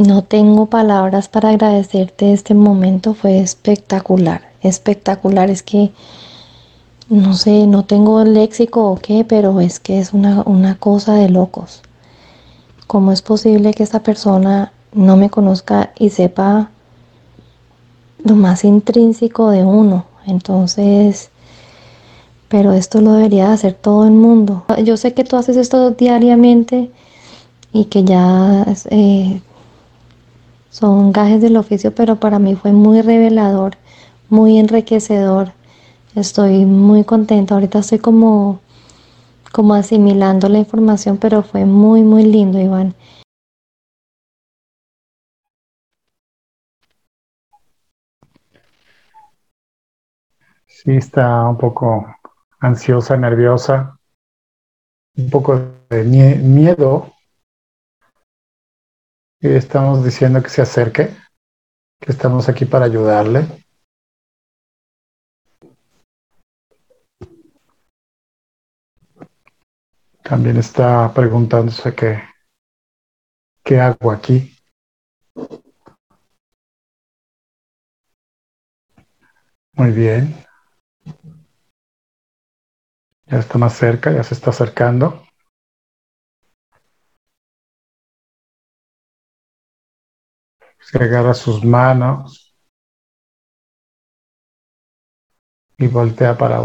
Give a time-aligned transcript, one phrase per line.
[0.00, 5.92] no tengo palabras para agradecerte este momento, fue espectacular, espectacular, es que
[7.10, 11.14] no sé, no tengo el léxico o qué, pero es que es una, una cosa
[11.14, 11.82] de locos.
[12.86, 16.70] ¿Cómo es posible que esta persona no me conozca y sepa
[18.24, 20.06] lo más intrínseco de uno?
[20.26, 21.30] Entonces,
[22.48, 24.64] pero esto lo debería hacer todo el mundo.
[24.82, 26.90] Yo sé que tú haces esto diariamente
[27.72, 29.42] y que ya eh,
[30.70, 33.76] son gajes del oficio, pero para mí fue muy revelador,
[34.30, 35.52] muy enriquecedor.
[36.14, 37.54] Estoy muy contenta.
[37.54, 38.60] Ahorita estoy como,
[39.52, 42.94] como asimilando la información, pero fue muy, muy lindo, Iván.
[50.66, 52.06] Sí, está un poco
[52.60, 53.98] ansiosa, nerviosa,
[55.16, 57.12] un poco de miedo.
[59.42, 61.16] Y estamos diciendo que se acerque,
[61.98, 63.46] que estamos aquí para ayudarle.
[70.22, 72.22] También está preguntándose qué,
[73.64, 74.54] qué hago aquí.
[79.72, 80.34] Muy bien.
[83.26, 85.22] Ya está más cerca, ya se está acercando.
[90.90, 92.52] Se agarra sus manos
[95.78, 96.62] y voltea para,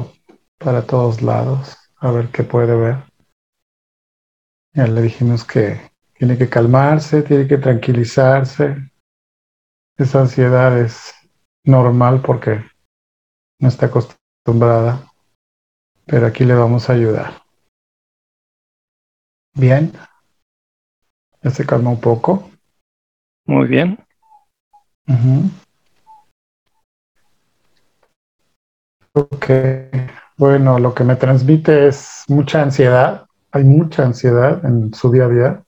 [0.58, 3.03] para todos lados a ver qué puede ver.
[4.73, 8.92] Ya le dijimos que tiene que calmarse, tiene que tranquilizarse.
[9.96, 11.14] Esa ansiedad es
[11.64, 12.66] normal porque
[13.59, 15.08] no está acostumbrada,
[16.08, 17.44] pero aquí le vamos a ayudar.
[19.53, 19.94] Bien.
[21.44, 22.50] Ya se calma un poco.
[23.46, 24.04] Muy bien.
[29.13, 29.45] Ok.
[30.38, 33.27] Bueno, lo que me transmite es mucha ansiedad.
[33.51, 35.66] Hay mucha ansiedad en su día a día.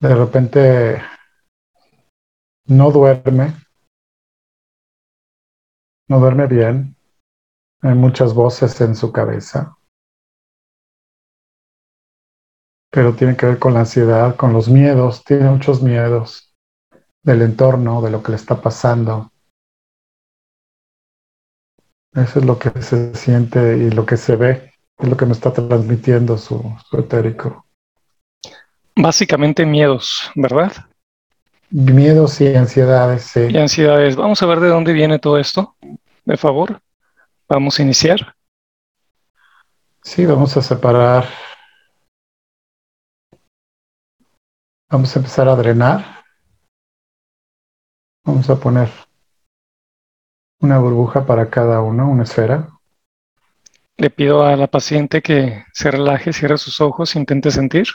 [0.00, 1.02] De repente
[2.66, 3.54] no duerme.
[6.08, 6.96] No duerme bien.
[7.82, 9.76] Hay muchas voces en su cabeza.
[12.90, 15.22] Pero tiene que ver con la ansiedad, con los miedos.
[15.24, 16.51] Tiene muchos miedos
[17.22, 19.30] del entorno, de lo que le está pasando.
[22.14, 25.32] Eso es lo que se siente y lo que se ve, es lo que me
[25.32, 27.64] está transmitiendo su, su etérico.
[28.94, 30.72] Básicamente miedos, ¿verdad?
[31.70, 33.48] Miedos y ansiedades, sí.
[33.48, 34.14] Y ansiedades.
[34.14, 35.74] Vamos a ver de dónde viene todo esto,
[36.26, 36.82] de favor.
[37.48, 38.34] Vamos a iniciar.
[40.02, 41.26] Sí, vamos a separar.
[44.90, 46.21] Vamos a empezar a drenar.
[48.24, 48.88] Vamos a poner
[50.60, 52.68] una burbuja para cada uno, una esfera.
[53.96, 57.88] Le pido a la paciente que se relaje, cierre sus ojos, intente sentir.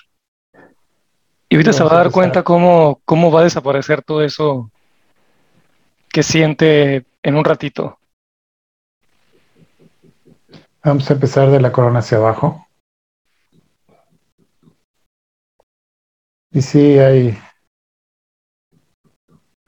[1.49, 4.69] Y ahorita se va a dar cuenta cómo, cómo va a desaparecer todo eso
[6.09, 7.97] que siente en un ratito.
[10.83, 12.67] Vamos a empezar de la corona hacia abajo.
[16.51, 17.37] Y sí, hay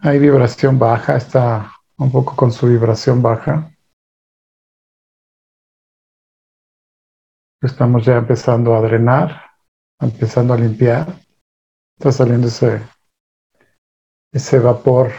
[0.01, 3.71] hay vibración baja, está un poco con su vibración baja.
[7.61, 9.51] Estamos ya empezando a drenar,
[9.99, 11.07] empezando a limpiar.
[11.97, 12.81] Está saliendo ese,
[14.31, 15.11] ese vapor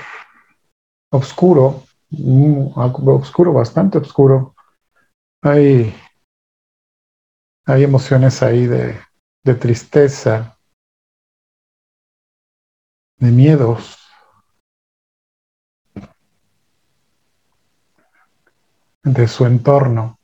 [1.12, 1.84] oscuro,
[3.06, 4.54] oscuro, bastante oscuro.
[5.42, 5.94] Hay,
[7.66, 8.98] hay emociones ahí de,
[9.44, 10.58] de tristeza,
[13.18, 13.99] de miedos,
[19.02, 20.18] de su entorno,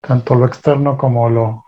[0.00, 1.64] tanto lo externo como lo,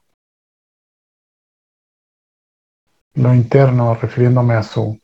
[3.15, 4.99] lo interno, refiriéndome a su,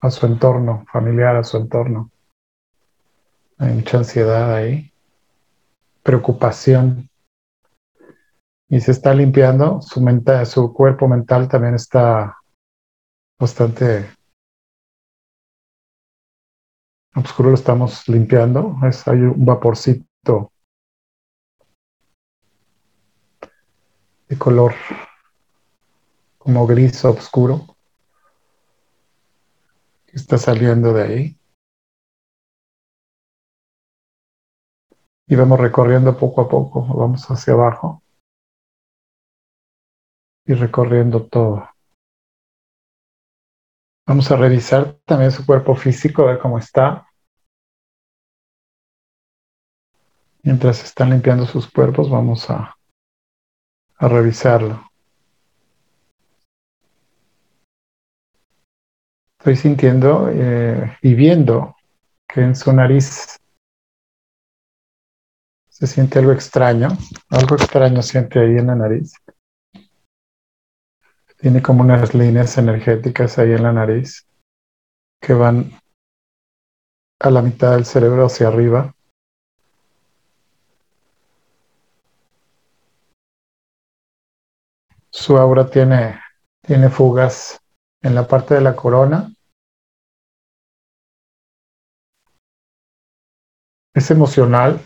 [0.00, 2.10] a su entorno familiar, a su entorno.
[3.58, 4.92] Hay mucha ansiedad ahí,
[6.02, 7.08] preocupación.
[8.70, 12.38] Y se está limpiando, su, mental, su cuerpo mental también está
[13.40, 14.17] bastante
[17.14, 20.52] oscuro lo estamos limpiando, es, hay un vaporcito
[24.28, 24.74] de color
[26.38, 27.76] como gris oscuro
[30.06, 31.38] que está saliendo de ahí.
[35.26, 38.02] Y vamos recorriendo poco a poco, vamos hacia abajo
[40.46, 41.68] y recorriendo todo.
[44.08, 47.06] Vamos a revisar también su cuerpo físico, a ver cómo está.
[50.42, 52.74] Mientras están limpiando sus cuerpos, vamos a,
[53.98, 54.82] a revisarlo.
[59.38, 61.76] Estoy sintiendo eh, y viendo
[62.26, 63.36] que en su nariz
[65.68, 66.88] se siente algo extraño,
[67.28, 69.12] algo extraño siente ahí en la nariz.
[71.38, 74.26] Tiene como unas líneas energéticas ahí en la nariz
[75.20, 75.70] que van
[77.20, 78.92] a la mitad del cerebro hacia arriba.
[85.10, 86.20] Su aura tiene,
[86.62, 87.60] tiene fugas
[88.02, 89.32] en la parte de la corona.
[93.94, 94.80] Es emocional.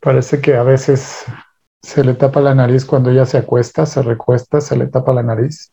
[0.00, 1.26] Parece que a veces
[1.84, 5.22] se le tapa la nariz cuando ella se acuesta, se recuesta, se le tapa la
[5.22, 5.70] nariz.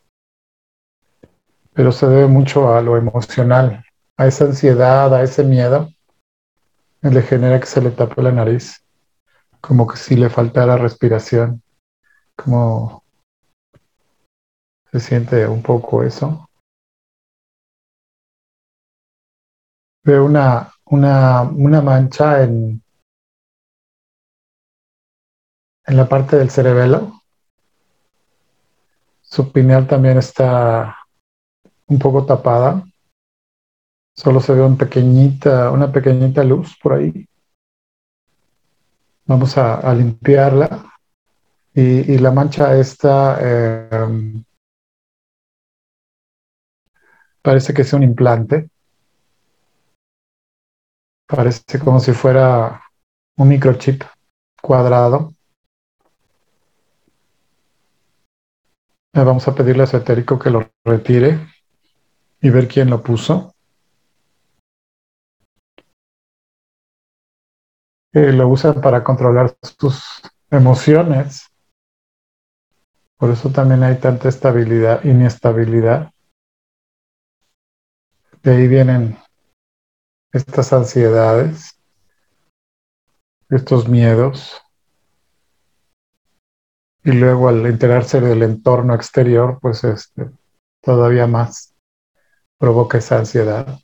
[1.73, 3.85] Pero se debe mucho a lo emocional,
[4.17, 5.87] a esa ansiedad, a ese miedo.
[7.01, 8.83] Le genera que se le tape la nariz,
[9.61, 11.63] como que si le faltara respiración,
[12.35, 13.03] como
[14.91, 16.45] se siente un poco eso.
[20.03, 22.83] Veo una, una, una mancha en,
[25.91, 27.21] en la parte del cerebelo.
[29.21, 30.97] Su pineal también está
[31.87, 32.85] un poco tapada.
[34.15, 37.27] Solo se ve una pequeñita, una pequeñita luz por ahí.
[39.25, 40.85] Vamos a, limpiarla.
[41.73, 44.43] Y, la mancha esta em,
[47.41, 48.69] parece que es un implante.
[51.27, 52.81] Parece como si fuera
[53.35, 54.03] un microchip
[54.61, 55.33] cuadrado.
[59.13, 61.39] Vamos a pedirle a su etérico que lo retire
[62.41, 63.53] y ver quién lo puso.
[68.13, 71.47] lo usan para controlar sus emociones.
[73.17, 76.11] Por eso también hay tanta estabilidad, inestabilidad.
[78.43, 79.17] De ahí vienen
[80.33, 81.79] estas ansiedades,
[83.49, 84.61] estos miedos.
[87.03, 90.29] Y luego al enterarse del entorno exterior, pues este,
[90.81, 91.73] todavía más
[92.59, 93.79] provoca esa ansiedad.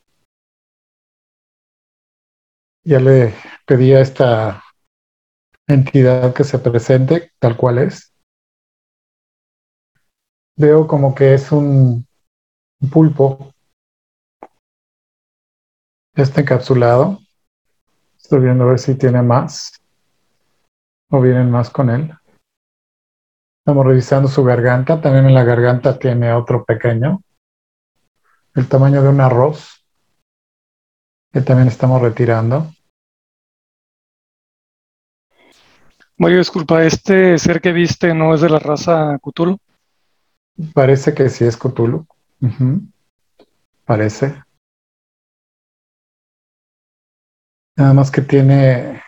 [2.83, 3.33] Ya le
[3.65, 4.63] pedí a esta
[5.67, 8.13] entidad que se presente tal cual es.
[10.55, 12.07] Veo como que es un
[12.91, 13.51] pulpo
[16.17, 17.19] Está encapsulado.
[18.17, 19.79] Estoy viendo a ver si tiene más
[21.11, 22.11] o vienen más con él.
[23.67, 25.01] Estamos revisando su garganta.
[25.01, 27.21] También en la garganta tiene otro pequeño.
[28.55, 29.85] El tamaño de un arroz.
[31.33, 32.71] Que también estamos retirando.
[36.15, 39.57] Mario, disculpa, ¿este ser que viste no es de la raza Cthulhu?
[40.73, 42.07] Parece que sí es Cthulhu.
[43.83, 44.43] Parece.
[47.75, 49.03] Nada más que tiene,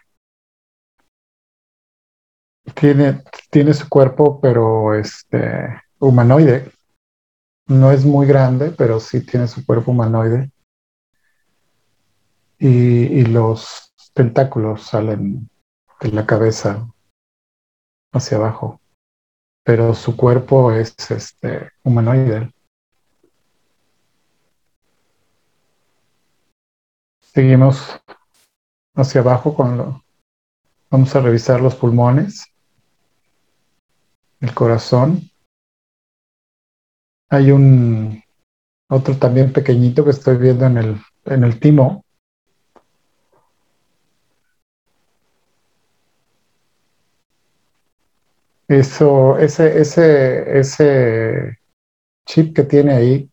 [2.73, 6.71] tiene, tiene su cuerpo, pero este humanoide.
[7.67, 10.51] No es muy grande, pero sí tiene su cuerpo humanoide.
[12.57, 15.49] Y, los tentáculos salen
[16.01, 16.87] de la cabeza
[18.11, 18.81] hacia abajo.
[19.63, 22.51] Pero su cuerpo es este humanoide.
[27.21, 28.01] Seguimos
[28.95, 30.03] hacia abajo con lo,
[30.89, 32.45] vamos a revisar los pulmones,
[34.41, 35.29] el corazón.
[37.29, 38.23] Hay un
[38.89, 42.03] otro también pequeñito que estoy viendo en el, en el timo.
[48.67, 51.57] Eso, ese, ese, ese
[52.27, 53.31] chip que tiene ahí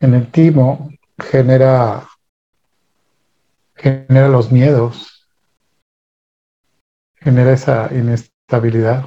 [0.00, 2.06] en el timo genera
[3.80, 5.26] genera los miedos,
[7.14, 9.06] genera esa inestabilidad.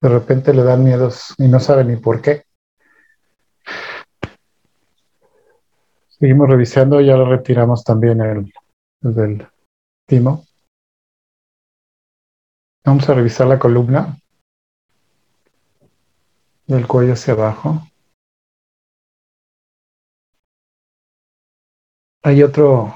[0.00, 2.44] De repente le dan miedos y no sabe ni por qué.
[6.08, 8.52] Seguimos revisando, ya lo retiramos también el,
[9.02, 9.48] el del
[10.06, 10.44] timo.
[12.84, 14.18] Vamos a revisar la columna
[16.66, 17.82] del cuello hacia abajo.
[22.22, 22.94] Hay otro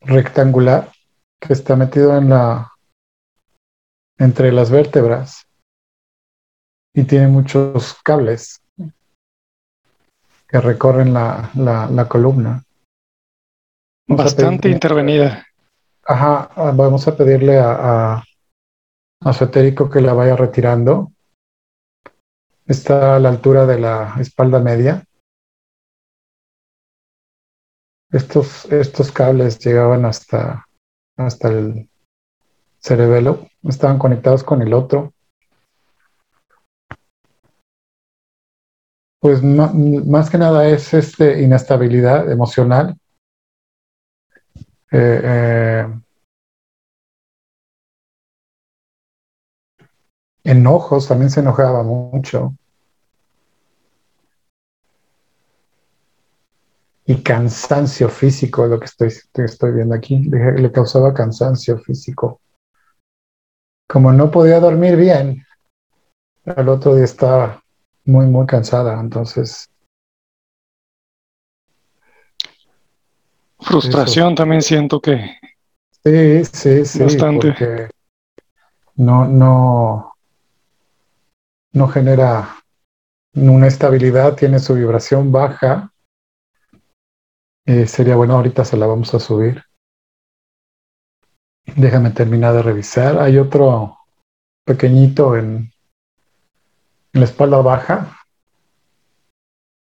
[0.00, 0.92] rectangular
[1.40, 2.73] que está metido en la
[4.18, 5.46] entre las vértebras
[6.94, 8.62] y tiene muchos cables
[10.48, 12.62] que recorren la, la, columna.
[14.06, 15.44] Bastante intervenida.
[16.04, 18.24] Ajá, vamos a pedirle a, a,
[19.22, 21.10] a su etérico que la vaya retirando.
[22.66, 25.04] Está a la altura de la espalda media.
[28.10, 30.64] Estos, estos cables llegaban hasta,
[31.16, 31.90] hasta el
[32.78, 35.12] cerebelo, estaban conectados con el otro.
[39.20, 42.96] Pues más que nada es este inestabilidad emocional.
[44.92, 45.86] Eh, eh,
[50.44, 52.54] enojos, también se enojaba mucho.
[57.06, 62.40] Y cansancio físico, lo que estoy, estoy viendo aquí, le causaba cansancio físico.
[63.86, 65.44] Como no podía dormir bien,
[66.44, 67.62] el otro día estaba
[68.04, 69.68] muy, muy cansada, entonces...
[73.60, 75.38] Frustración también siento que...
[76.04, 77.02] Sí, sí, sí.
[77.02, 77.48] Bastante.
[77.48, 77.88] Porque
[78.96, 80.14] no, no,
[81.72, 82.56] no genera
[83.34, 85.90] una estabilidad, tiene su vibración baja.
[87.66, 89.62] Eh, sería bueno, ahorita se la vamos a subir.
[91.66, 93.18] Déjame terminar de revisar.
[93.18, 93.98] Hay otro
[94.64, 95.72] pequeñito en
[97.12, 98.16] la espalda baja,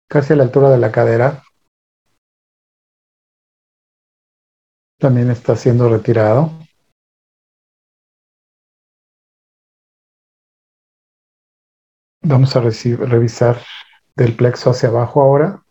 [0.08, 1.42] casi a la altura de la cadera.
[4.98, 6.50] También está siendo retirado.
[12.22, 13.60] Vamos a revisar
[14.16, 15.62] del plexo hacia abajo ahora.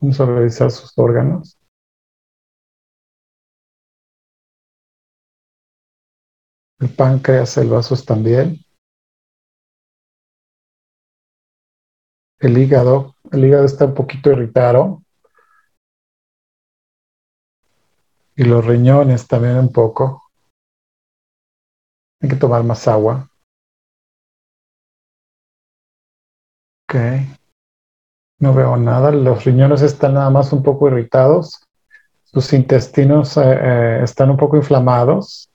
[0.00, 1.56] Vamos a revisar sus órganos.
[6.78, 8.66] El páncreas, el vasos también.
[12.38, 13.16] el hígado.
[13.32, 15.02] El hígado está un poquito irritado.
[18.36, 20.30] Y los riñones también un poco.
[22.20, 23.30] Hay que tomar más agua.
[26.88, 26.94] Ok.
[28.38, 29.10] No veo nada.
[29.10, 31.62] Los riñones están nada más un poco irritados.
[32.24, 35.50] Sus intestinos eh, eh, están un poco inflamados.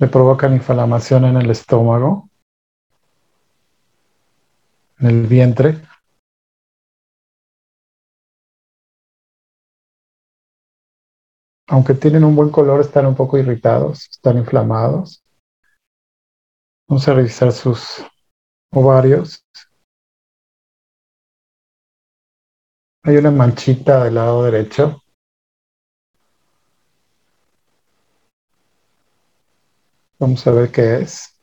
[0.00, 2.30] Le provocan inflamación en el estómago
[5.00, 5.82] en el vientre.
[11.68, 15.22] Aunque tienen un buen color, están un poco irritados, están inflamados.
[16.88, 18.04] Vamos a revisar sus
[18.72, 19.44] ovarios.
[23.04, 25.00] Hay una manchita del lado derecho.
[30.20, 31.34] Vamos a ver qué es.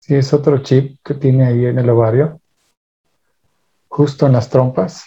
[0.00, 2.40] Sí, es otro chip que tiene ahí en el ovario,
[3.88, 5.06] justo en las trompas.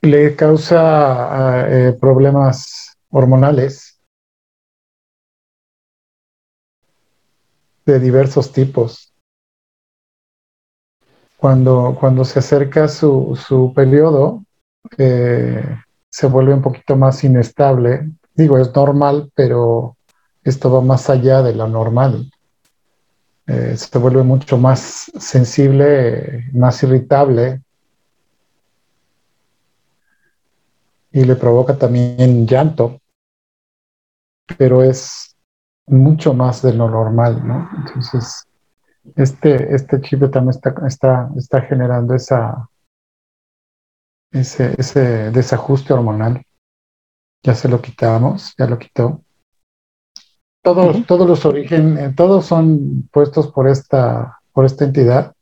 [0.00, 4.00] Le causa eh, problemas hormonales
[7.84, 9.12] de diversos tipos.
[11.36, 14.42] Cuando, cuando se acerca su, su periodo,
[14.96, 15.62] eh,
[16.16, 18.10] se vuelve un poquito más inestable.
[18.34, 19.98] Digo, es normal, pero
[20.42, 22.32] esto va más allá de lo normal.
[23.46, 27.60] Eh, se vuelve mucho más sensible, más irritable
[31.12, 32.98] y le provoca también llanto,
[34.56, 35.36] pero es
[35.86, 37.68] mucho más de lo normal, ¿no?
[37.76, 38.48] Entonces,
[39.16, 42.66] este, este chip también está, está, está generando esa,
[44.40, 46.44] ese, ese desajuste hormonal.
[47.42, 49.22] Ya se lo quitamos, ya lo quitó.
[50.62, 55.32] Todos, todos los orígenes, eh, todos son puestos por esta, por esta entidad.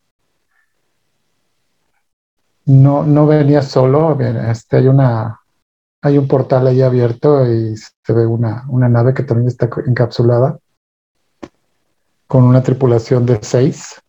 [2.67, 5.41] No, no venía solo, este, hay una,
[6.03, 10.59] hay un portal ahí abierto y se ve una, una nave que también está encapsulada
[12.27, 14.03] con una tripulación de seis.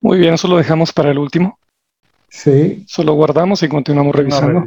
[0.00, 1.58] Muy bien, eso lo dejamos para el último.
[2.28, 2.84] Sí.
[2.88, 4.64] Solo guardamos y continuamos revisando.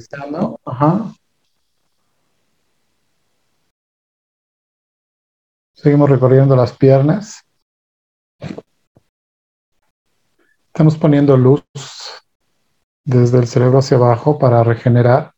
[5.74, 7.44] Seguimos recorriendo las piernas.
[10.68, 11.64] Estamos poniendo luz
[13.06, 15.34] desde el cerebro hacia abajo para regenerar.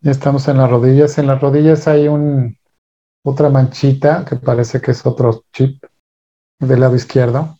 [0.00, 1.18] Ya estamos en las rodillas.
[1.18, 2.56] En las rodillas hay un,
[3.24, 5.84] otra manchita que parece que es otro chip
[6.58, 7.59] del lado izquierdo.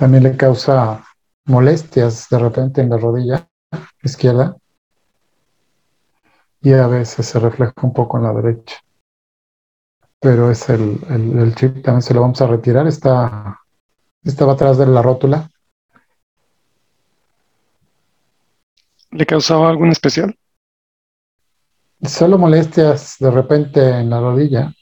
[0.00, 1.04] También le causa
[1.44, 3.46] molestias de repente en la rodilla
[4.02, 4.56] izquierda
[6.62, 8.76] y a veces se refleja un poco en la derecha.
[10.18, 13.60] Pero es el, el, chip, también se lo vamos a retirar, está,
[14.24, 15.50] estaba atrás de la rótula.
[19.10, 20.34] ¿Le causaba algún especial?
[22.00, 24.72] Solo molestias de repente en la rodilla.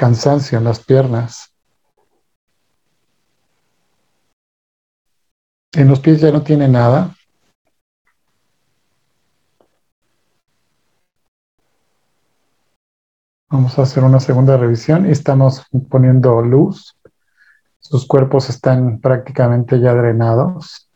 [0.00, 1.54] Cansancio en las piernas.
[5.72, 7.14] En los pies ya no tiene nada.
[13.50, 16.96] Vamos a hacer una segunda revisión y estamos poniendo luz.
[17.80, 20.88] Sus cuerpos están prácticamente ya drenados.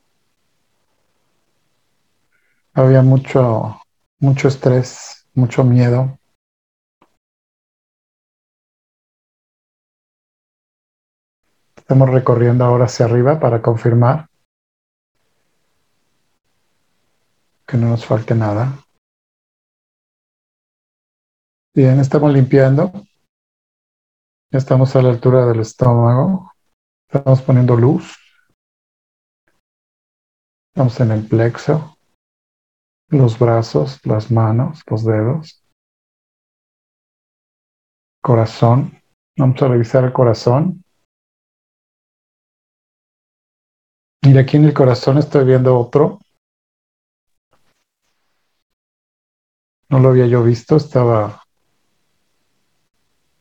[2.72, 3.82] Había mucho,
[4.18, 6.18] mucho estrés, mucho miedo.
[11.84, 14.26] Estamos recorriendo ahora hacia arriba para confirmar
[17.66, 18.78] que no nos falte nada.
[21.74, 22.90] Bien, estamos limpiando.
[24.50, 26.52] Estamos a la altura del estómago.
[27.06, 28.16] Estamos poniendo luz.
[30.72, 31.98] Estamos en el plexo.
[33.10, 35.62] Los brazos, las manos, los dedos.
[38.22, 39.02] Corazón.
[39.36, 40.83] Vamos a revisar el corazón.
[44.24, 46.18] Mira, aquí en el corazón estoy viendo otro.
[49.90, 51.42] No lo había yo visto, estaba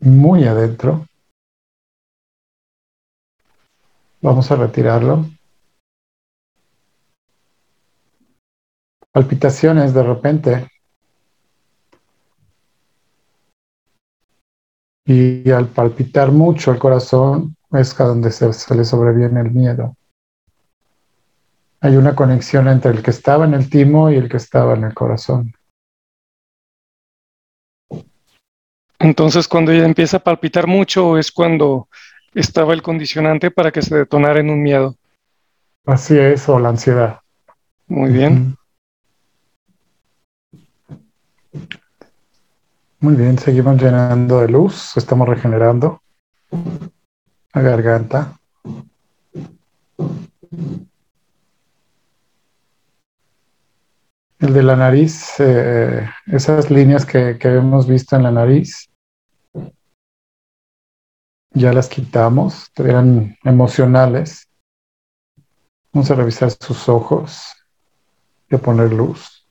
[0.01, 1.05] muy adentro.
[4.21, 5.25] Vamos a retirarlo.
[9.13, 10.67] Palpitaciones de repente.
[15.05, 19.95] Y al palpitar mucho el corazón es donde se, se le sobreviene el miedo.
[21.83, 24.85] Hay una conexión entre el que estaba en el timo y el que estaba en
[24.85, 25.53] el corazón.
[28.99, 31.89] Entonces, cuando ella empieza a palpitar mucho, es cuando
[32.33, 34.95] estaba el condicionante para que se detonara en un miedo.
[35.85, 37.19] Así es, o la ansiedad.
[37.87, 38.55] Muy bien.
[43.01, 46.01] Muy bien, seguimos llenando de luz, estamos regenerando
[47.53, 48.39] la garganta.
[54.43, 58.89] El de la nariz, eh, esas líneas que, que hemos visto en la nariz,
[61.51, 64.49] ya las quitamos, eran emocionales.
[65.93, 67.53] Vamos a revisar sus ojos
[68.49, 69.47] y a poner luz.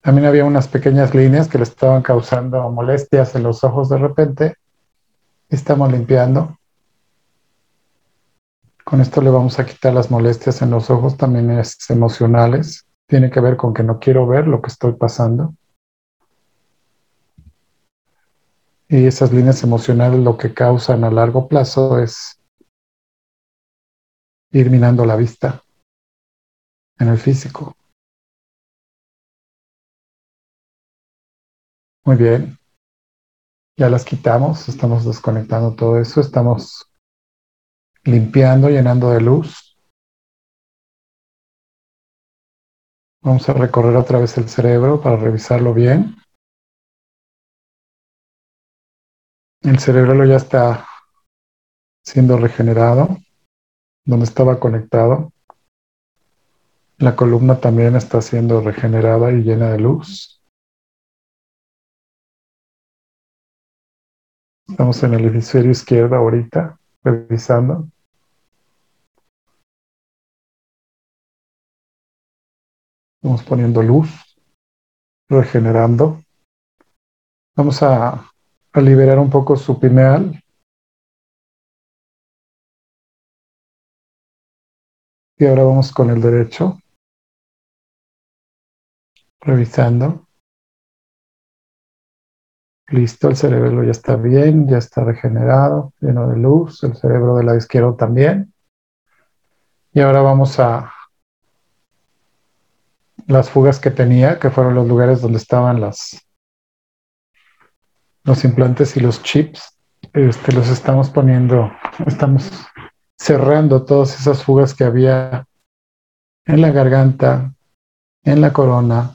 [0.00, 4.54] También había unas pequeñas líneas que le estaban causando molestias en los ojos de repente.
[5.50, 6.59] Estamos limpiando.
[8.90, 12.88] Con esto le vamos a quitar las molestias en los ojos, también es emocionales.
[13.06, 15.54] Tiene que ver con que no quiero ver lo que estoy pasando.
[18.88, 22.40] Y esas líneas emocionales lo que causan a largo plazo es
[24.50, 25.62] ir minando la vista
[26.98, 27.76] en el físico.
[32.04, 32.58] Muy bien.
[33.76, 36.89] Ya las quitamos, estamos desconectando todo eso, estamos
[38.04, 39.76] limpiando, llenando de luz.
[43.22, 46.16] Vamos a recorrer otra vez el cerebro para revisarlo bien.
[49.62, 50.86] El cerebro ya está
[52.02, 53.18] siendo regenerado,
[54.06, 55.32] donde estaba conectado.
[56.96, 60.40] La columna también está siendo regenerada y llena de luz.
[64.66, 67.88] Estamos en el hemisferio izquierdo ahorita, revisando.
[73.22, 74.08] Estamos poniendo luz,
[75.28, 76.22] regenerando.
[77.54, 78.30] Vamos a
[78.72, 80.42] a liberar un poco su pineal.
[85.38, 86.78] Y ahora vamos con el derecho.
[89.40, 90.29] Revisando.
[92.90, 97.44] Listo, el cerebro ya está bien, ya está regenerado, lleno de luz, el cerebro de
[97.44, 98.52] la izquierda también.
[99.92, 100.92] Y ahora vamos a
[103.28, 106.18] las fugas que tenía, que fueron los lugares donde estaban los
[108.44, 109.78] implantes y los chips,
[110.12, 111.70] este, los estamos poniendo,
[112.06, 112.50] estamos
[113.16, 115.46] cerrando todas esas fugas que había
[116.44, 117.54] en la garganta,
[118.24, 119.14] en la corona,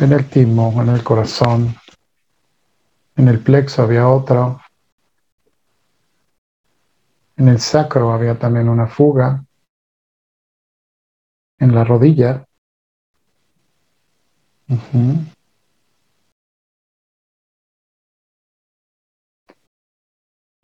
[0.00, 1.74] en el timo, en el corazón,
[3.16, 4.60] en el plexo había otro,
[7.36, 9.44] en el sacro había también una fuga,
[11.58, 12.44] en la rodilla.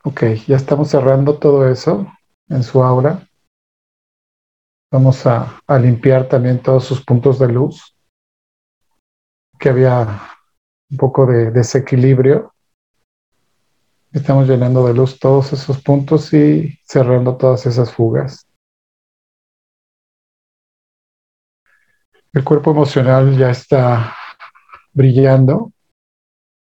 [0.03, 2.07] Ok, ya estamos cerrando todo eso
[2.49, 3.27] en su aura.
[4.91, 7.95] Vamos a, limpiar también todos sus puntos de luz,
[9.61, 10.23] que había
[10.91, 12.55] un poco de desequilibrio.
[14.11, 18.47] Estamos llenando de luz todos esos puntos y cerrando todas esas fugas.
[22.33, 24.17] El cuerpo emocional ya está
[24.93, 25.73] brillando.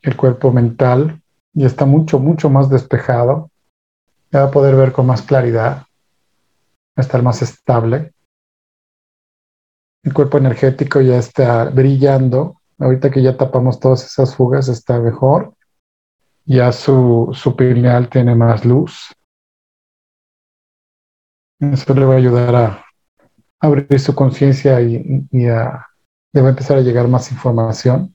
[0.03, 1.23] El cuerpo mental
[1.55, 3.51] ya está mucho, mucho más despejado.
[4.31, 5.79] Ya va a poder ver con más claridad.
[5.79, 8.12] Va a estar más estable.
[10.03, 12.61] El cuerpo energético ya está brillando.
[12.78, 15.54] Ahorita que ya tapamos todas esas fugas, está mejor.
[16.44, 19.12] Ya su, su pineal tiene más luz.
[21.60, 22.84] Eso le va a ayudar a
[23.60, 25.87] abrir su conciencia y, y a,
[26.32, 28.14] le va a empezar a llegar más información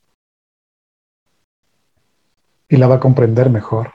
[2.67, 3.91] y la va a comprender mejor.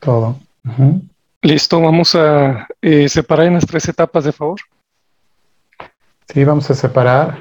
[0.00, 0.36] Todo.
[1.42, 4.58] Listo, vamos a eh, separar en las tres etapas, de favor.
[6.32, 7.38] Sí, vamos a separar.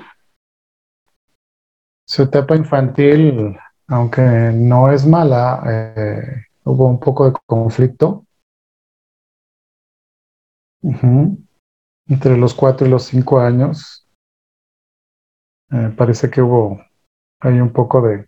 [2.08, 3.56] Su etapa infantil,
[3.88, 4.22] aunque
[4.52, 8.26] no es mala, eh, hubo un poco de conflicto.
[10.82, 14.08] Entre los cuatro y los cinco años,
[15.70, 16.82] eh, parece que hubo
[17.42, 18.28] hay un poco de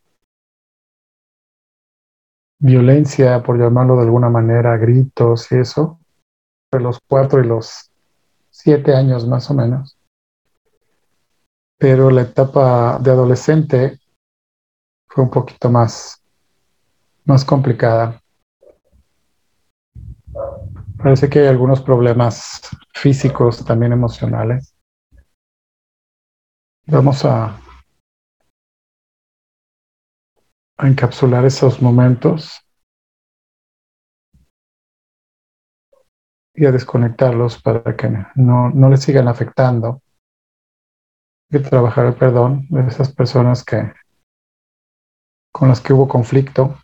[2.59, 5.99] violencia, por llamarlo de alguna manera, gritos y eso,
[6.71, 7.89] de los cuatro y los
[8.51, 9.97] siete años más o menos.
[11.81, 13.99] Pero la etapa de adolescente
[15.09, 16.23] fue un poquito más,
[17.25, 18.21] más complicada.
[20.99, 22.61] Parece que hay algunos problemas
[22.93, 24.75] físicos, también emocionales.
[26.85, 27.59] Vamos a
[30.77, 32.61] encapsular esos momentos
[36.53, 40.03] y a desconectarlos para que no, no les sigan afectando.
[41.51, 43.91] Que trabajar el perdón de esas personas que
[45.51, 46.77] con las que hubo conflicto.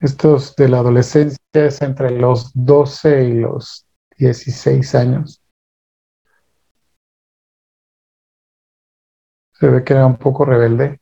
[0.00, 5.42] Estos de la adolescencia es entre los 12 y los 16 años.
[9.52, 11.00] Se ve que era un poco rebelde.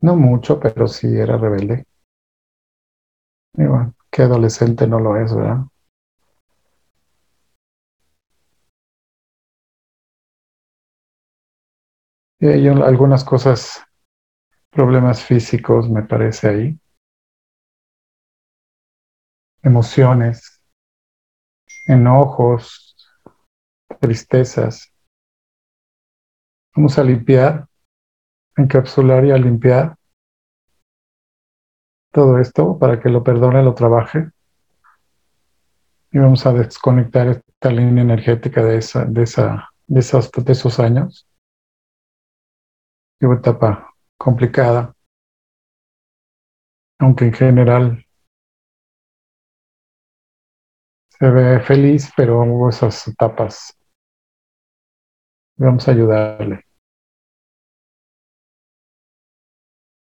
[0.00, 1.84] No mucho, pero sí era rebelde.
[3.56, 5.64] Y bueno, qué adolescente no lo es, ¿verdad?
[12.38, 13.82] Y hay algunas cosas,
[14.70, 16.80] problemas físicos, me parece ahí.
[19.64, 20.62] Emociones,
[21.88, 22.96] enojos,
[24.00, 24.92] tristezas.
[26.76, 27.66] Vamos a limpiar,
[28.56, 29.96] encapsular y a limpiar
[32.14, 34.30] todo esto para que lo perdone, lo trabaje.
[36.12, 40.78] Y vamos a desconectar esta línea energética de, esa, de, esa, de, esos, de esos
[40.78, 41.26] años.
[43.20, 44.94] Y etapa complicada,
[47.00, 48.06] aunque en general
[51.08, 53.76] se ve feliz, pero hubo esas etapas
[55.56, 56.64] Vamos a ayudarle.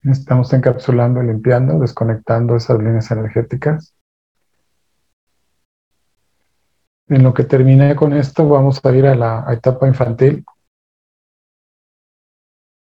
[0.05, 3.95] Estamos encapsulando, limpiando, desconectando esas líneas energéticas.
[7.09, 10.45] En lo que termine con esto, vamos a ir a la etapa infantil.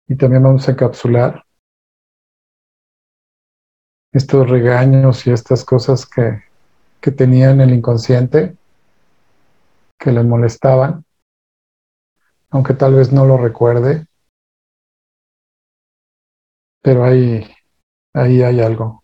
[0.09, 1.45] Y también vamos a encapsular
[4.13, 6.43] estos regaños y estas cosas que,
[7.01, 8.57] que tenía en el inconsciente
[9.99, 11.05] que le molestaban
[12.55, 14.07] aunque tal vez no lo recuerde,
[16.85, 17.43] pero ahí,
[18.13, 19.03] ahí hay algo.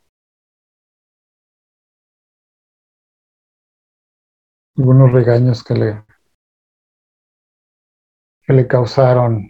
[4.77, 6.05] Algunos regaños que le,
[8.43, 9.49] que le causaron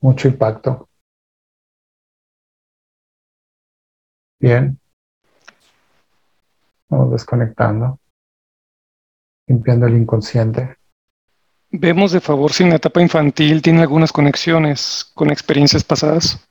[0.00, 0.88] mucho impacto.
[4.38, 4.78] Bien.
[6.90, 7.98] Vamos desconectando,
[9.48, 10.76] limpiando el inconsciente.
[11.72, 16.48] Vemos de favor si en la etapa infantil tiene algunas conexiones con experiencias pasadas.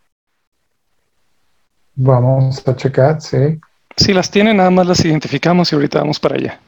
[1.95, 3.59] Vamos a checar, sí.
[3.97, 6.59] Si las tiene, nada más las identificamos y ahorita vamos para allá.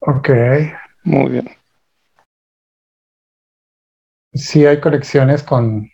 [0.00, 0.30] Ok.
[1.04, 1.50] Muy bien.
[4.32, 5.88] Sí hay conexiones con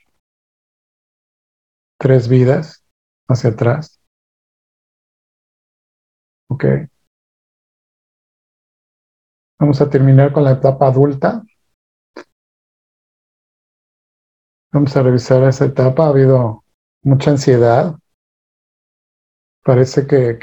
[1.98, 2.84] tres vidas
[3.28, 4.00] hacia atrás.
[6.48, 6.64] Ok.
[9.58, 11.42] Vamos a terminar con la etapa adulta.
[14.70, 16.04] Vamos a revisar esa etapa.
[16.04, 16.62] Ha habido
[17.02, 17.96] mucha ansiedad.
[19.66, 20.38] Parece que,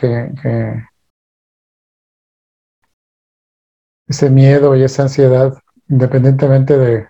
[4.05, 5.57] ese miedo y esa ansiedad,
[5.87, 7.07] independientemente de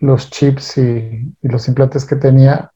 [0.00, 2.72] los chips y, los implantes que tenía,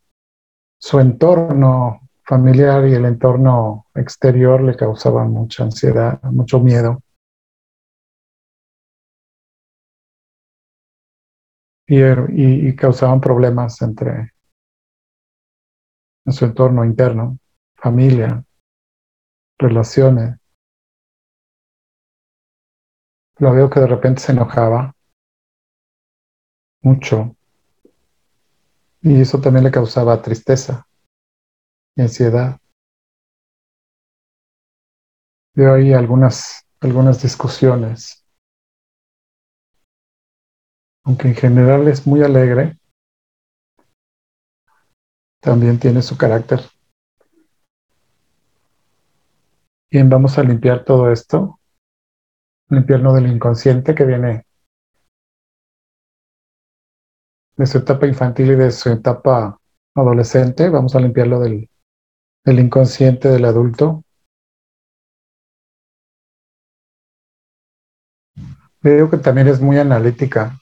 [0.78, 7.02] su entorno familiar y el entorno exterior le causaban mucha ansiedad, mucho miedo.
[11.88, 14.34] Y causaban problemas entre
[16.30, 17.40] en su entorno interno,
[17.74, 18.44] familia,
[19.58, 20.38] relaciones.
[23.38, 24.94] Lo veo que de repente se enojaba
[26.82, 27.34] mucho.
[29.02, 30.86] Y eso también le causaba tristeza
[31.96, 32.60] y ansiedad.
[35.54, 38.24] Veo ahí algunas, algunas discusiones.
[41.02, 42.79] Aunque en general es muy alegre,
[45.40, 46.61] también tiene su carácter.
[49.90, 51.59] Bien, vamos a limpiar todo esto.
[52.68, 54.44] Limpiarlo del inconsciente que viene
[57.57, 59.59] de su etapa infantil y de su etapa
[59.94, 60.68] adolescente.
[60.68, 61.68] Vamos a limpiarlo del,
[62.44, 64.05] del inconsciente del adulto.
[68.83, 70.59] Veo que también es muy analítica.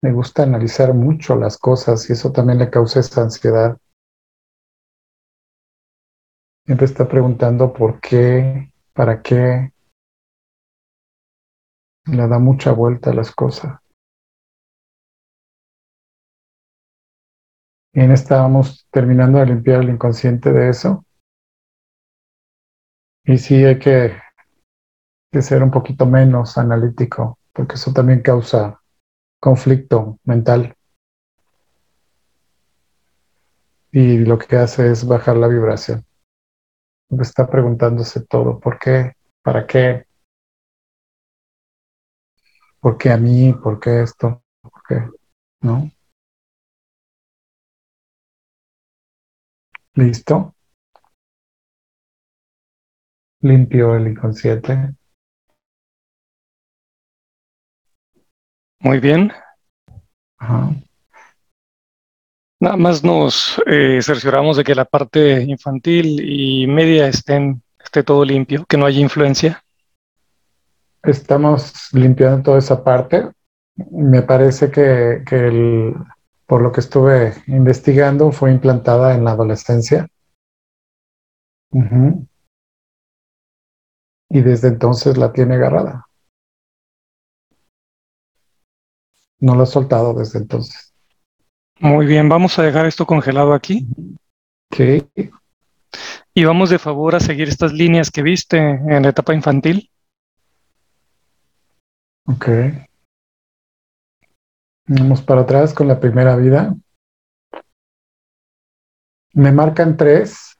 [0.00, 3.76] Me gusta analizar mucho las cosas y eso también le causa esa ansiedad.
[6.66, 9.72] Siempre está preguntando por qué, para qué.
[12.06, 13.80] Le da mucha vuelta a las cosas.
[17.92, 21.04] Bien, estábamos terminando de limpiar el inconsciente de eso.
[23.24, 24.12] Y sí hay que,
[25.32, 28.80] que ser un poquito menos analítico, porque eso también causa
[29.40, 30.74] conflicto mental.
[33.92, 36.04] Y lo que hace es bajar la vibración.
[37.20, 39.14] Está preguntándose todo, ¿por qué?
[39.42, 40.06] ¿Para qué?
[42.80, 43.52] ¿Por qué a mí?
[43.54, 44.42] ¿Por qué esto?
[44.60, 45.08] ¿Por qué?
[45.62, 45.90] ¿No?
[49.94, 50.54] ¿Listo?
[53.40, 54.94] Limpio el inconsciente.
[58.80, 59.32] Muy bien.
[60.38, 60.70] Ajá.
[62.60, 68.24] Nada más nos eh, cercioramos de que la parte infantil y media estén, esté todo
[68.24, 69.62] limpio, que no haya influencia.
[71.04, 73.30] Estamos limpiando toda esa parte.
[73.92, 75.94] Me parece que, que el,
[76.46, 80.08] por lo que estuve investigando, fue implantada en la adolescencia.
[81.70, 82.26] Uh -huh.
[84.30, 86.07] Y desde entonces la tiene agarrada.
[89.40, 90.92] No lo ha soltado desde entonces.
[91.80, 93.86] Muy bien, vamos a dejar esto congelado aquí.
[94.72, 95.08] Sí.
[96.34, 99.90] Y vamos de favor a seguir estas líneas que viste en la etapa infantil.
[102.26, 102.48] Ok.
[104.86, 106.74] Vamos para atrás con la primera vida.
[109.34, 110.56] Me marcan tres.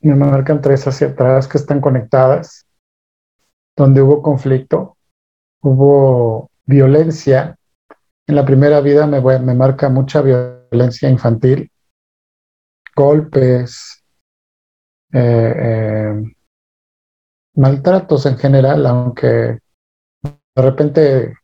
[0.00, 2.66] Me marcan tres hacia atrás que están conectadas,
[3.76, 4.96] donde hubo conflicto,
[5.60, 7.56] hubo violencia.
[8.26, 11.70] En la primera vida me, voy, me marca mucha violencia infantil,
[12.94, 14.04] golpes,
[15.12, 16.22] eh, eh,
[17.54, 19.58] maltratos en general, aunque
[20.54, 21.34] de repente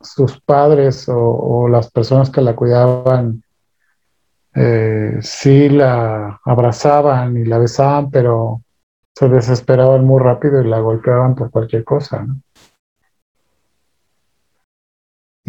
[0.00, 3.42] sus padres o, las personas que la cuidaban
[4.54, 8.62] eh, sí la abrazaban y la besaban, pero
[9.14, 12.24] se desesperaban muy rápido y la golpeaban por cualquier cosa.
[12.24, 12.40] ¿no?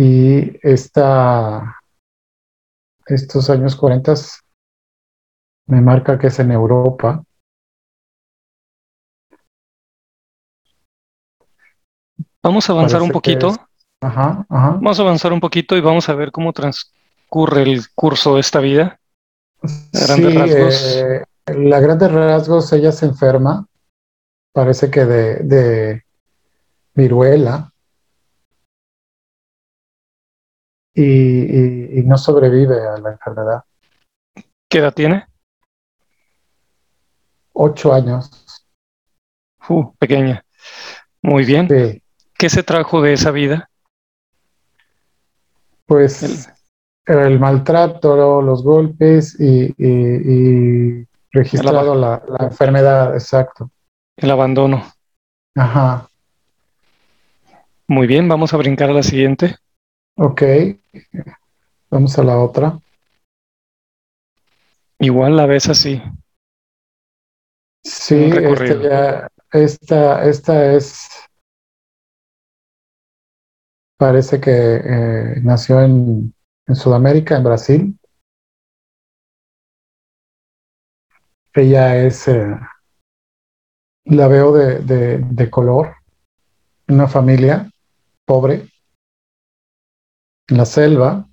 [0.01, 1.75] Y esta,
[3.05, 4.13] estos años 40
[5.67, 7.21] me marca que es en Europa.
[12.41, 13.53] Vamos a avanzar un poquito.
[13.99, 14.69] Ajá, ajá.
[14.69, 18.61] Vamos a avanzar un poquito y vamos a ver cómo transcurre el curso de esta
[18.61, 19.01] vida.
[19.61, 20.95] A grandes sí, rasgos.
[20.95, 23.67] Eh, a grandes rasgos ella se enferma,
[24.53, 26.05] parece que de, de
[26.93, 27.68] viruela.
[31.01, 33.63] Y, no sobrevive a la enfermedad.
[34.67, 35.25] ¿Qué edad tiene?
[37.53, 38.65] Ocho años.
[39.67, 40.43] Uh, pequeña.
[41.21, 41.67] Muy bien.
[42.37, 43.69] ¿Qué se trajo de esa vida?
[45.85, 46.51] Pues
[47.05, 53.71] el, maltrato, los golpes y, registrado la, la enfermedad, exacto.
[54.17, 54.83] El abandono.
[55.55, 56.09] Ajá.
[57.87, 59.55] Muy bien, vamos a brincar a la siguiente.
[60.21, 60.43] Ok.
[61.89, 62.77] Vamos a la otra.
[64.99, 66.01] Igual la ves así.
[67.85, 71.07] Sí, esta, esta, esta es.
[73.97, 76.33] Parece que eh, nació en,
[76.67, 77.99] en Sudamérica, en Brasil.
[81.53, 82.27] Ella es.
[82.27, 82.59] Eh,
[84.03, 85.95] la veo de, de, de color.
[86.89, 87.71] Una familia
[88.25, 88.68] pobre.
[90.49, 91.27] En la selva.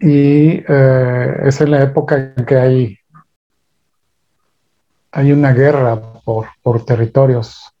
[0.00, 2.98] Y eh, es en la época en que hay,
[5.10, 7.72] hay una guerra por, por territorios.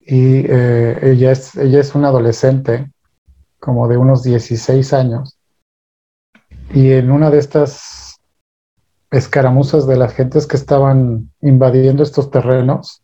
[0.00, 2.90] Y eh, ella, es, ella es una adolescente,
[3.60, 5.38] como de unos 16 años.
[6.72, 8.20] Y en una de estas
[9.10, 13.02] escaramuzas de las gentes que estaban invadiendo estos terrenos,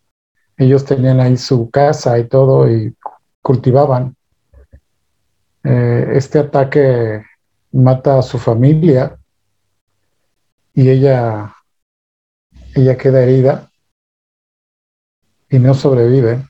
[0.56, 2.94] ellos tenían ahí su casa y todo y
[3.42, 4.16] cultivaban.
[5.64, 7.24] Eh, este ataque
[7.72, 9.18] mata a su familia
[10.74, 11.54] y ella,
[12.74, 13.70] ella queda herida
[15.50, 16.46] y no sobrevive.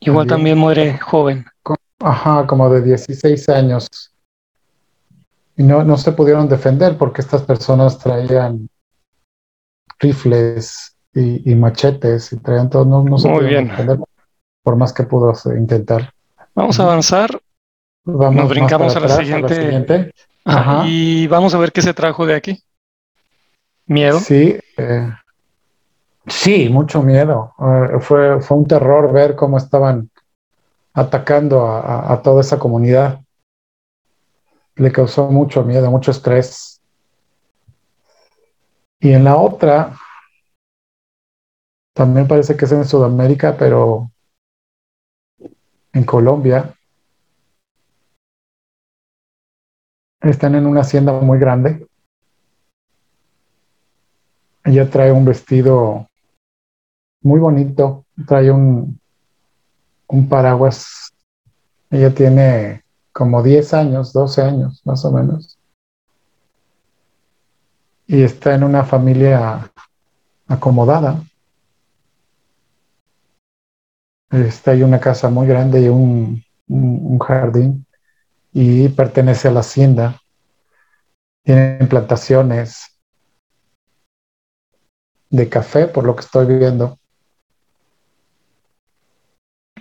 [0.00, 1.46] Igual también, muere joven.
[2.00, 3.88] Ajá, como de 16 años.
[5.56, 8.68] Y no, no se pudieron defender porque estas personas traían
[9.98, 12.84] rifles y, machetes y traían todo.
[12.84, 13.68] No, no se Muy bien.
[13.68, 13.98] defender
[14.62, 16.12] por más que pudo intentar.
[16.54, 17.40] Vamos a avanzar
[18.08, 20.14] Vamos Nos brincamos a, la siguiente,
[20.84, 22.62] y vamos a ver qué se trajo de aquí.
[23.84, 24.20] ¿Miedo?
[24.20, 25.12] Sí, eh,
[26.28, 27.52] sí, mucho miedo.
[27.58, 30.08] Eh, fue, fue un terror ver cómo estaban
[30.94, 33.20] atacando a, toda esa comunidad.
[34.76, 36.80] Le causó mucho miedo, mucho estrés.
[39.00, 39.96] Y en la otra,
[41.96, 44.12] también parece que es en Sudamérica, pero
[45.92, 46.76] en Colombia,
[50.20, 51.86] Están en una hacienda muy grande.
[54.64, 56.08] Ella trae un vestido
[57.22, 58.98] muy bonito, trae un,
[60.08, 61.12] un paraguas.
[61.90, 62.82] Ella tiene
[63.12, 65.56] como 10 años, 12 años más o menos.
[68.08, 69.70] Y está en una familia
[70.48, 71.22] acomodada.
[74.30, 77.86] Está hay una casa muy grande y un, un jardín
[78.52, 80.20] y pertenece a la hacienda.
[81.44, 82.98] Tienen plantaciones
[85.30, 86.98] de café, por lo que estoy viendo.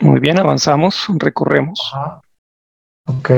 [0.01, 1.93] Muy bien, avanzamos, recorremos.
[3.05, 3.31] Ok.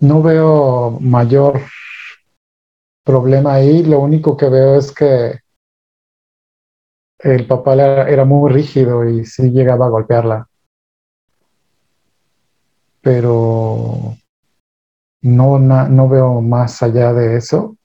[0.00, 1.62] No veo mayor
[3.04, 3.84] problema ahí.
[3.84, 5.40] Lo único que veo es que
[7.22, 10.50] el papá era muy rígido y sí llegaba a golpearla
[13.00, 14.16] pero
[15.22, 17.76] no, no veo más allá de eso.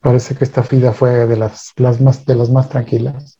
[0.00, 3.38] Parece que esta vida fue de las, las más, de las más tranquilas.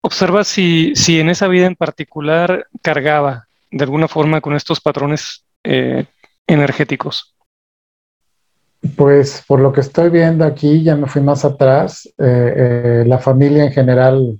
[0.00, 5.44] Observa si, si en esa vida en particular cargaba de alguna forma con estos patrones
[5.64, 6.06] eh,
[6.46, 7.35] energéticos.
[8.94, 13.18] Pues por lo que estoy viendo aquí, ya me fui más atrás, eh, eh, la
[13.18, 14.38] familia en general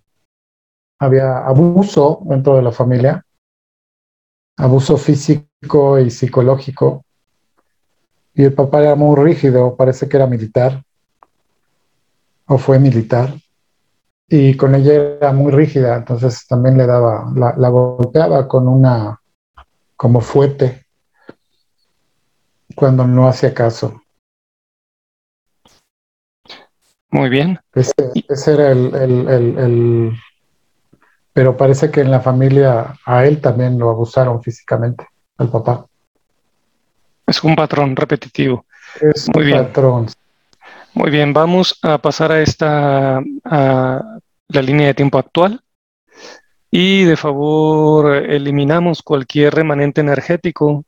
[0.98, 3.24] había abuso dentro de la familia,
[4.58, 7.04] abuso físico y psicológico.
[8.34, 10.82] Y el papá era muy rígido, parece que era militar,
[12.46, 13.34] o fue militar.
[14.28, 19.18] Y con ella era muy rígida, entonces también le daba, la, la golpeaba con una,
[19.96, 20.86] como fuete,
[22.74, 24.02] cuando no hacía caso.
[27.10, 27.58] Muy bien.
[27.74, 30.12] Ese, era el,
[31.32, 35.06] pero parece que en la familia a él también lo abusaron físicamente,
[35.38, 35.86] al papá.
[37.26, 38.64] Es un patrón repetitivo.
[39.00, 39.66] Es Muy un bien.
[39.66, 40.06] patrón.
[40.94, 45.60] Muy bien, vamos a pasar a esta a la línea de tiempo actual
[46.70, 50.84] y de favor eliminamos cualquier remanente energético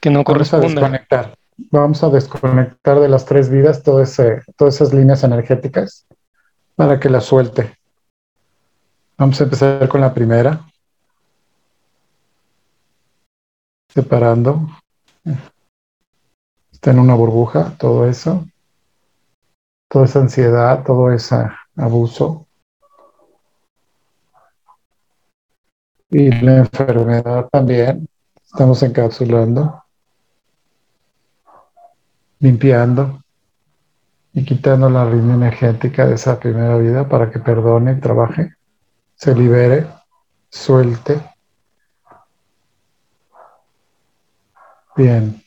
[0.00, 0.66] que no Vamos corresponda.
[0.66, 1.34] A desconectar.
[1.56, 6.06] Vamos a desconectar de las tres vidas todo ese, todas esas líneas energéticas
[6.74, 7.76] para que las suelte.
[9.16, 10.60] Vamos a empezar con la primera.
[13.88, 14.68] Separando.
[16.72, 18.44] Está en una burbuja, todo eso.
[19.88, 21.36] Toda esa ansiedad, todo ese
[21.76, 22.48] abuso.
[26.10, 28.08] Y la enfermedad también.
[28.44, 29.83] Estamos encapsulando,
[32.44, 33.24] limpiando
[34.34, 38.54] y quitando la línea energética de esa primera vida para que perdone, trabaje,
[39.14, 39.86] se libere,
[40.50, 41.22] suelte.
[44.94, 45.42] Bien,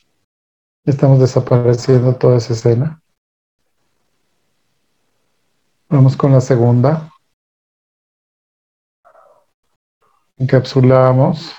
[0.84, 3.00] estamos desapareciendo toda esa escena.
[5.88, 7.08] Vamos con la segunda.
[10.36, 11.54] Encapsulamos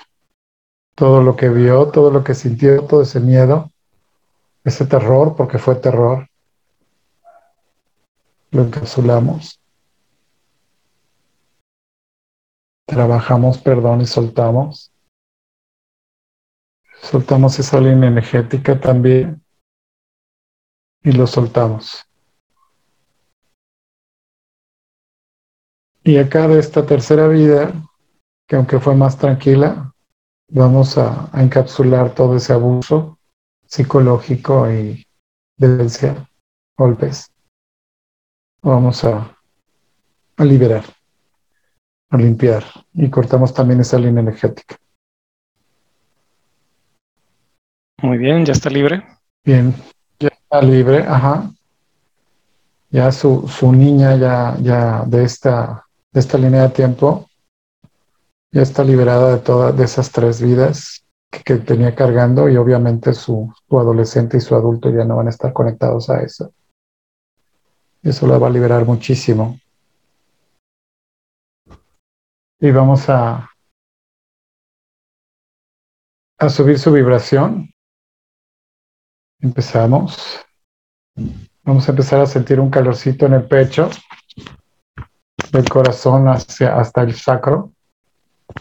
[0.94, 3.70] todo lo que vio, todo lo que sintió, todo ese miedo,
[4.64, 6.28] ese terror, porque fue terror.
[8.50, 9.60] Lo encapsulamos.
[12.86, 14.92] Trabajamos perdón y soltamos.
[17.02, 19.42] Soltamos esa línea energética también
[21.02, 22.04] y lo soltamos.
[26.02, 27.72] Y acá de esta tercera vida,
[28.48, 29.94] que aunque fue más tranquila,
[30.48, 33.19] vamos a, encapsular todo ese abuso
[33.70, 35.06] psicológico y
[35.56, 36.28] violencia,
[36.76, 37.30] golpes.
[38.62, 39.36] Vamos a,
[40.36, 40.84] a liberar,
[42.10, 44.76] a limpiar y cortamos también esa línea energética.
[48.02, 49.04] Muy bien, ya está libre.
[49.44, 49.74] Bien,
[50.18, 51.50] ya está libre, ajá.
[52.90, 57.30] Ya su, su niña ya, ya de esta, de esta línea de tiempo
[58.52, 63.52] ya está liberada de todas de esas tres vidas que, tenía cargando y obviamente su,
[63.68, 66.52] su, adolescente y su adulto ya no van a estar conectados a eso.
[68.02, 69.58] Eso la va a liberar muchísimo.
[72.58, 73.48] Y vamos a,
[76.38, 77.70] a subir su vibración.
[79.40, 80.40] Empezamos.
[81.62, 83.90] Vamos a empezar a sentir un calorcito en el pecho,
[85.52, 87.72] del corazón hacia, hasta el sacro.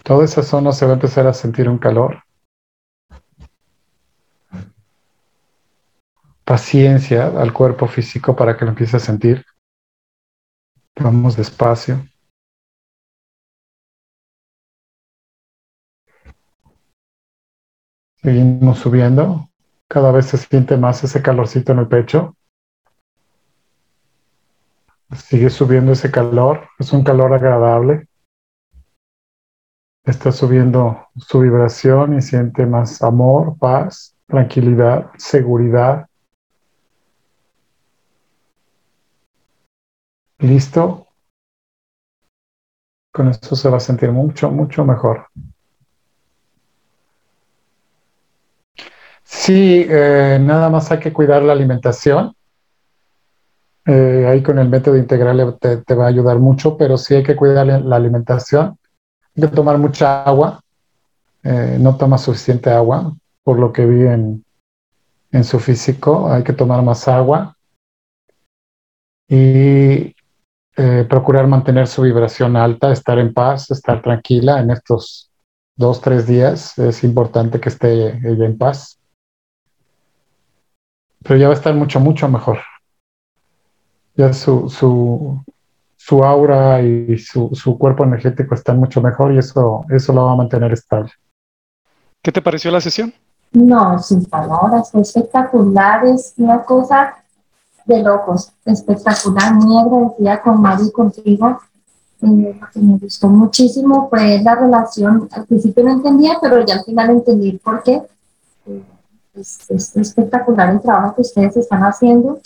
[0.03, 2.23] Toda esa zona se va a empezar a sentir un calor.
[6.49, 9.45] Paciencia al cuerpo físico para que lo empiece a sentir.
[10.99, 12.03] Vamos despacio.
[18.23, 19.47] Seguimos subiendo.
[19.87, 22.35] Cada vez se siente más ese calorcito en el pecho.
[25.15, 26.67] Sigue subiendo ese calor.
[26.79, 28.09] Es un calor agradable
[30.09, 36.08] está subiendo su vibración y siente más amor, paz, tranquilidad, seguridad.
[40.39, 41.07] ¿Listo?
[43.13, 45.27] Con esto se va a sentir mucho, mucho mejor.
[49.23, 52.33] Sí, eh, nada más hay que cuidar la alimentación.
[53.85, 57.35] Eh, ahí con el método integral te, va a ayudar mucho, pero sí hay que
[57.35, 58.77] cuidar la alimentación
[59.39, 60.61] que tomar mucha agua.
[61.43, 64.43] Eh, no toma suficiente agua, por lo que vi en,
[65.31, 66.31] en su físico.
[66.31, 67.55] Hay que tomar más agua.
[69.27, 70.13] Y
[70.81, 75.29] eh, procurar mantener su vibración alta, estar en paz, estar tranquila en estos
[75.75, 76.77] dos, tres días.
[76.79, 78.97] Es importante que esté ella en paz.
[81.21, 82.59] Pero ya va a estar mucho, mucho mejor.
[84.15, 85.43] Ya su, su,
[85.97, 90.31] su aura y su, su, cuerpo energético están mucho mejor y eso, eso lo va
[90.31, 91.11] a mantener estable.
[92.21, 93.13] ¿Qué te pareció la sesión?
[93.51, 97.21] No, sin palabras, fue espectacular, es una cosa
[97.89, 101.59] de locos, espectacular, muy agradecida con Mari y contigo.
[102.21, 106.75] Eh, lo que me gustó muchísimo fue la relación, al principio no entendía, pero ya
[106.75, 108.01] al final entendí por qué.
[108.67, 108.83] Eh,
[109.33, 112.39] es, es, espectacular el trabajo que ustedes están haciendo.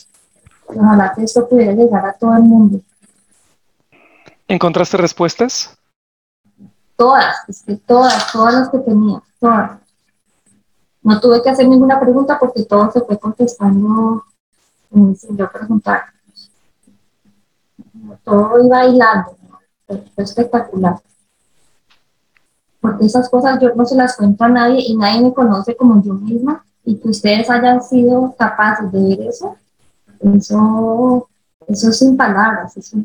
[0.67, 2.79] Ojalá que esto pudiera llegar a todo el mundo.
[4.47, 5.77] ¿Encontraste respuestas?
[6.95, 9.71] Todas, es que todas, todas las que tenía, todas.
[11.01, 14.23] No tuve que hacer ninguna pregunta porque todo se fue contestando
[14.93, 16.03] eh, sin yo preguntar.
[18.23, 19.37] Todo iba bailando,
[19.87, 21.01] fue espectacular.
[22.79, 26.01] Porque esas cosas yo no se las cuento a nadie y nadie me conoce como
[26.03, 29.55] yo misma y que ustedes hayan sido capaces de ver eso,
[30.35, 31.29] eso,
[31.67, 32.97] eso sin palabras, eso,